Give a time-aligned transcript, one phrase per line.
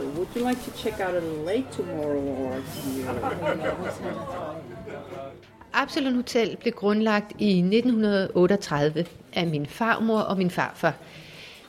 [0.00, 3.04] So would you like to check out a little late tomorrow or you...
[5.72, 10.94] Absalon Hotel blev grundlagt i 1938 af min farmor og min farfar.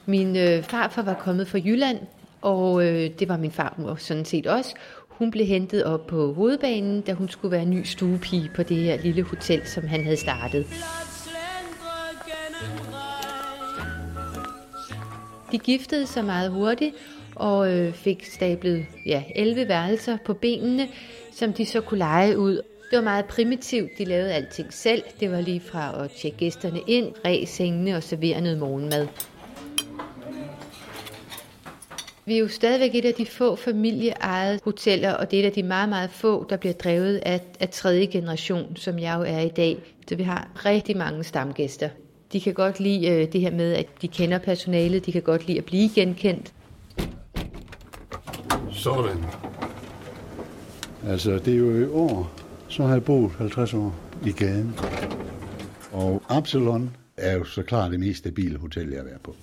[0.06, 2.00] Min øh, farfar var kommet fra Jylland,
[2.42, 4.76] og øh, det var min farmor sådan set også.
[5.08, 9.02] Hun blev hentet op på hovedbanen, da hun skulle være ny stuepige på det her
[9.02, 10.66] lille hotel, som han havde startet.
[15.52, 16.96] De giftede sig meget hurtigt
[17.42, 20.88] og øh, fik stablet ja, 11 værelser på benene,
[21.32, 22.56] som de så kunne lege ud.
[22.92, 23.90] Det var meget primitivt.
[23.98, 25.04] De lavede alting selv.
[25.20, 29.08] Det var lige fra at tjekke gæsterne ind, ræ sengene og servere noget morgenmad.
[32.26, 35.52] Vi er jo stadigvæk et af de få familieejede hoteller, og det er et af
[35.52, 39.40] de meget, meget få, der bliver drevet af, af tredje generation, som jeg jo er
[39.40, 39.78] i dag.
[40.08, 41.90] Så vi har rigtig mange stamgæster.
[42.34, 45.06] De kan godt lide øh, det her med, at de kender personalet.
[45.06, 46.54] De kan godt lide at blive genkendt.
[48.82, 49.18] Sådan.
[51.04, 52.34] Altså, det er jo i år,
[52.68, 54.76] så har jeg boet 50 år i gaden.
[55.92, 59.36] Og Absalon er jo så klart det mest stabile hotel, jeg har været på.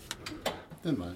[0.85, 1.09] Den vej.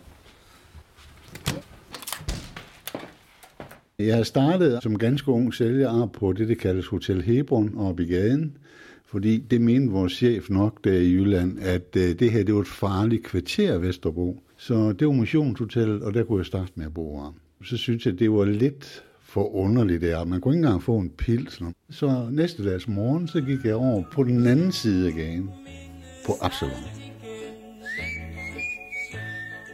[3.99, 8.57] Jeg startede som ganske ung sælger på det, der kaldes Hotel Hebron oppe i gaden,
[9.07, 12.61] fordi det mente vores chef nok der i Jylland, at øh, det her det var
[12.61, 14.43] et farligt kvarter Vesterbro.
[14.57, 17.35] Så det var motionshotellet, og der kunne jeg starte med at bo om.
[17.65, 20.25] Så synes jeg, det var lidt for underligt der.
[20.25, 21.63] Man kunne ikke engang få en pils.
[21.91, 25.51] Så næste dags morgen, så gik jeg over på den anden side af gaden,
[26.27, 26.75] på Absalon.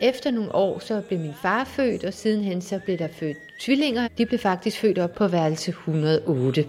[0.03, 4.09] Efter nogle år, så blev min far født, og sidenhen så blev der født tvillinger.
[4.19, 6.67] De blev faktisk født op på værelse 108.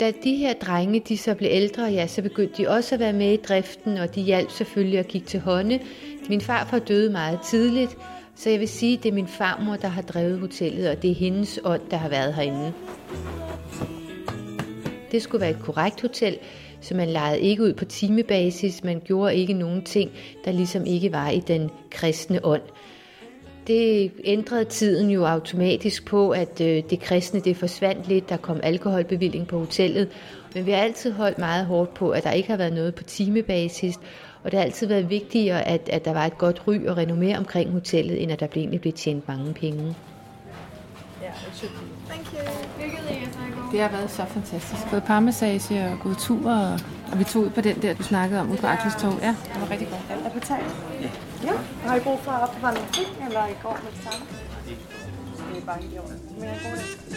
[0.00, 3.12] Da de her drenge de så blev ældre, ja, så begyndte de også at være
[3.12, 5.80] med i driften, og de hjalp selvfølgelig at gik til hånde.
[6.28, 7.96] Min farfar døde meget tidligt,
[8.36, 11.10] så jeg vil sige, at det er min farmor, der har drevet hotellet, og det
[11.10, 12.72] er hendes ånd, der har været herinde.
[15.12, 16.38] Det skulle være et korrekt hotel,
[16.80, 20.10] så man lejede ikke ud på timebasis, man gjorde ikke nogen ting,
[20.44, 22.62] der ligesom ikke var i den kristne ånd.
[23.66, 28.60] Det ændrede tiden jo automatisk på, at øh, det kristne det forsvandt lidt, der kom
[28.62, 30.08] alkoholbevilling på hotellet,
[30.54, 33.02] men vi har altid holdt meget hårdt på, at der ikke har været noget på
[33.02, 33.94] timebasis,
[34.44, 37.38] og det har altid været vigtigere, at, at der var et godt ry og renommé
[37.38, 39.96] omkring hotellet, end at der egentlig blev tjent mange penge.
[43.72, 44.90] Det har været så fantastisk.
[44.90, 46.72] Gået parmassage og gået tur, og,
[47.12, 49.12] og vi tog ud på den der, du snakkede om, ude på Akselstog.
[49.22, 50.24] Ja, det var rigtig godt.
[50.24, 50.62] Er på taget?
[51.00, 51.08] Ja.
[51.44, 51.52] ja.
[51.86, 54.26] Har I brug for at opbevare nogle ting, eller I går med det samme?
[55.54, 56.20] Det er bare i orden.
[56.38, 57.14] Men jeg går det.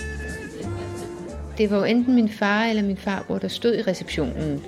[1.58, 4.64] Det var jo enten min far eller min far, hvor der stod i receptionen.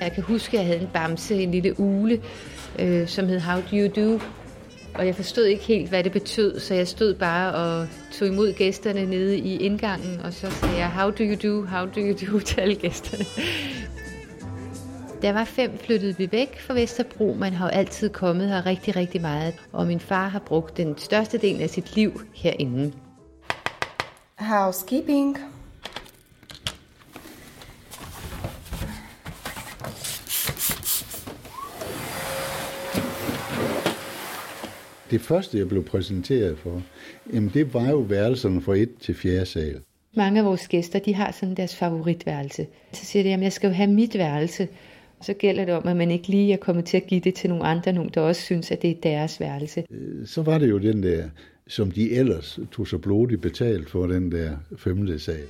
[0.00, 2.22] Jeg kan huske, at jeg havde en bamse, en lille ule,
[2.78, 4.20] øh, som hed How Do You Do?
[4.94, 8.52] Og jeg forstod ikke helt, hvad det betød, så jeg stod bare og tog imod
[8.52, 12.12] gæsterne nede i indgangen, og så sagde jeg, how do you do, how do you
[12.26, 13.24] do til alle gæsterne.
[15.22, 17.36] Da jeg var fem, flyttede vi væk fra Vesterbro.
[17.38, 19.54] Man har jo altid kommet her rigtig, rigtig meget.
[19.72, 22.92] Og min far har brugt den største del af sit liv herinde.
[24.38, 25.55] Housekeeping.
[35.10, 36.82] Det første, jeg blev præsenteret for,
[37.32, 39.46] jamen det var jo værelserne fra 1 til 4.
[39.46, 39.80] sal.
[40.16, 42.66] Mange af vores gæster, de har sådan deres favoritværelse.
[42.92, 44.68] Så siger de, at jeg skal jo have mit værelse.
[45.22, 47.50] Så gælder det om, at man ikke lige er kommet til at give det til
[47.50, 49.84] nogle andre, nogen, der også synes, at det er deres værelse.
[49.90, 51.24] Øh, så var det jo den der,
[51.66, 55.46] som de ellers tog så blodigt betalt for, den der femte sal.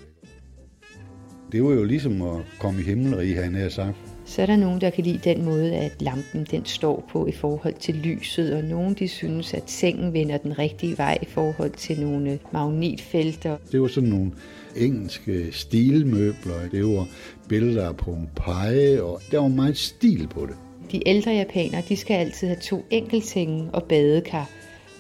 [1.53, 4.16] Det var jo ligesom at komme i himmelrig, han har sagt.
[4.27, 7.33] Så er der nogen, der kan lide den måde, at lampen den står på i
[7.33, 11.71] forhold til lyset, og nogen de synes, at sengen vender den rigtige vej i forhold
[11.71, 13.57] til nogle magnetfelter.
[13.73, 14.33] Det var sådan nogle
[14.77, 16.69] engelske stilmøbler.
[16.73, 17.09] Det var
[17.49, 20.57] billeder af Pompeji, og der var meget stil på det.
[20.93, 24.51] De ældre japanere, de skal altid have to enkeltsenge og badekar.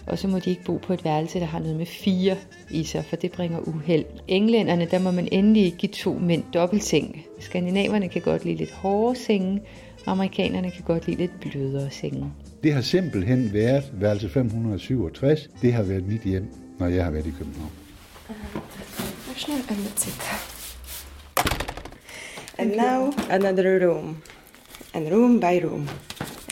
[0.06, 2.36] Og så må de ikke bo på et værelse, der har noget med fire
[2.70, 4.04] i sig, for det bringer uheld.
[4.28, 7.24] Englænderne, der må man endelig give to mænd dobbeltseng.
[7.40, 9.62] Skandinaverne kan godt lide lidt hårde senge,
[10.06, 12.32] og amerikanerne kan godt lide lidt blødere senge.
[12.62, 15.48] Det har simpelthen været værelse 567.
[15.62, 16.46] Det har været mit hjem,
[16.78, 17.70] når jeg har været i København.
[22.58, 24.16] And now another room.
[24.94, 25.88] And room by room.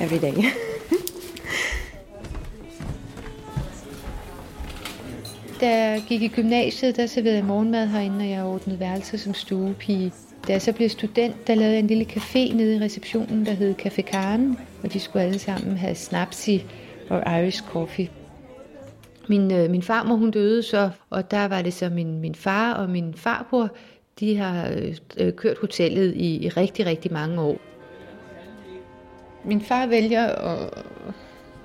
[0.00, 0.34] Every day.
[5.64, 9.34] Da jeg gik i gymnasiet, der serverede jeg morgenmad herinde, og jeg ordnede værelser som
[9.34, 10.12] stuepige.
[10.46, 13.52] Da jeg så blev student, der lavede jeg en lille café nede i receptionen, der
[13.52, 16.64] hed Café Karen, og de skulle alle sammen have snapsi
[17.11, 18.08] og Irish coffee.
[19.28, 22.75] Min, øh, min farmor hun døde så, og der var det så min, min far
[22.75, 23.69] og min farbror,
[24.20, 24.70] de har
[25.19, 27.58] øh, kørt hotellet i, i rigtig, rigtig mange år.
[29.44, 30.84] Min far vælger at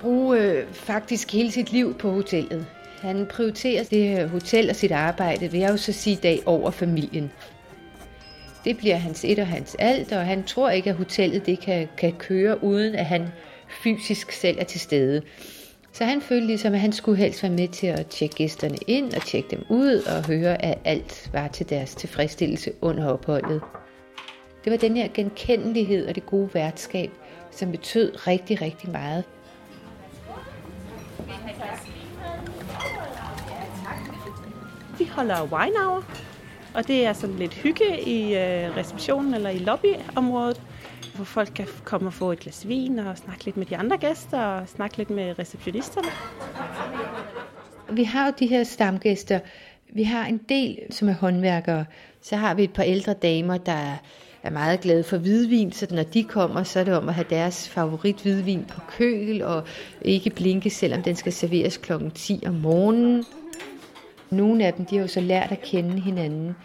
[0.02, 2.66] bruge øh, faktisk hele sit liv på hotellet.
[3.02, 6.42] Han prioriterer det her hotel og sit arbejde, vil jeg jo så sige i dag,
[6.46, 7.32] over familien.
[8.66, 11.88] Det bliver hans et og hans alt, og han tror ikke, at hotellet det kan,
[11.98, 13.28] kan køre, uden at han
[13.84, 15.22] fysisk selv er til stede.
[15.94, 19.14] Så han følte ligesom, at han skulle helst være med til at tjekke gæsterne ind
[19.14, 23.62] og tjekke dem ud og høre, at alt var til deres tilfredsstillelse under opholdet.
[24.64, 27.12] Det var den her genkendelighed og det gode værtskab,
[27.52, 29.24] som betød rigtig, rigtig meget.
[35.10, 36.04] Vi holder wine hour,
[36.74, 40.62] og det er sådan lidt hygge i øh, receptionen eller i lobbyområdet,
[41.16, 43.98] hvor folk kan komme og få et glas vin og snakke lidt med de andre
[43.98, 46.08] gæster og snakke lidt med receptionisterne.
[47.92, 49.40] Vi har jo de her stamgæster.
[49.94, 51.86] Vi har en del, som er håndværkere.
[52.22, 53.98] Så har vi et par ældre damer, der
[54.44, 57.28] er meget glade for hvidvin, så når de kommer, så er det om at have
[57.30, 59.64] deres favorit hvidvin på køl, og
[60.02, 61.94] ikke blinke, selvom den skal serveres kl.
[62.16, 63.26] 10 om morgenen.
[64.32, 66.56] Nogle af dem, de har jo så lært at kende hinanden.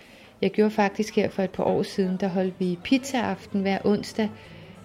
[0.42, 4.30] Jeg gjorde faktisk her for et par år siden, der holdt vi pizzaaften hver onsdag,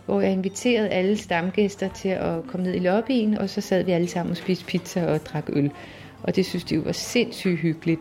[0.05, 3.91] hvor jeg inviterede alle stamgæster til at komme ned i lobbyen, og så sad vi
[3.91, 5.71] alle sammen og spiste pizza og drak øl.
[6.23, 7.99] Og det synes de jo var sindssygt hyggeligt.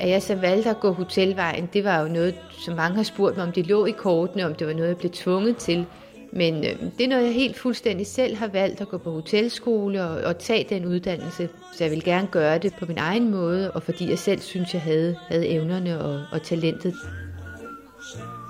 [0.00, 2.34] At jeg så valgte at gå hotelvejen, det var jo noget,
[2.64, 4.96] som mange har spurgt mig, om det lå i kortene, om det var noget, jeg
[4.96, 5.86] blev tvunget til.
[6.32, 10.04] Men øh, det er noget, jeg helt fuldstændig selv har valgt at gå på hotelskole
[10.04, 11.48] og, og tage den uddannelse.
[11.76, 14.74] Så jeg vil gerne gøre det på min egen måde, og fordi jeg selv synes,
[14.74, 16.94] jeg havde, havde evnerne og, og talentet.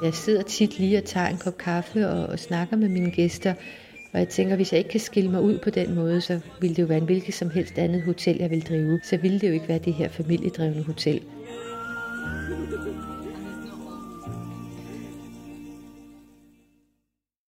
[0.03, 3.55] Jeg sidder tit lige og tager en kop kaffe og, og snakker med mine gæster,
[4.13, 6.77] og jeg tænker, hvis jeg ikke kan skille mig ud på den måde, så ville
[6.77, 9.01] det jo være en hvilket som helst andet hotel, jeg vil drive.
[9.05, 11.21] Så ville det jo ikke være det her familiedrevne hotel.